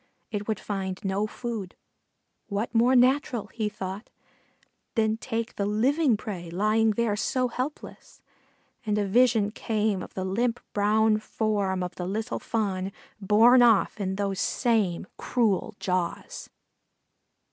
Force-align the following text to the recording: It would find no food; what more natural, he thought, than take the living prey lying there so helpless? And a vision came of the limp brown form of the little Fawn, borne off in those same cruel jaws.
It 0.31 0.47
would 0.47 0.59
find 0.59 0.99
no 1.03 1.27
food; 1.27 1.75
what 2.47 2.73
more 2.73 2.95
natural, 2.95 3.45
he 3.53 3.69
thought, 3.69 4.09
than 4.95 5.17
take 5.17 5.55
the 5.57 5.65
living 5.67 6.17
prey 6.17 6.49
lying 6.49 6.93
there 6.93 7.15
so 7.15 7.49
helpless? 7.49 8.19
And 8.83 8.97
a 8.97 9.05
vision 9.05 9.51
came 9.51 10.01
of 10.01 10.15
the 10.15 10.25
limp 10.25 10.59
brown 10.73 11.19
form 11.19 11.83
of 11.83 11.93
the 11.97 12.07
little 12.07 12.39
Fawn, 12.39 12.91
borne 13.19 13.61
off 13.61 13.99
in 13.99 14.15
those 14.15 14.39
same 14.39 15.05
cruel 15.17 15.75
jaws. 15.79 16.49